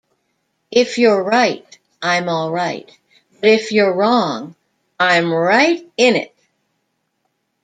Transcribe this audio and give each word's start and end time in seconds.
If 0.71 0.97
you're 0.97 1.21
right, 1.21 1.77
I'm 2.01 2.27
alright; 2.27 2.89
but 3.39 3.51
if 3.51 3.71
you're 3.71 3.93
wrong, 3.93 4.55
I'm 4.99 5.31
right 5.31 5.87
in 5.95 6.15
it! 6.15 6.33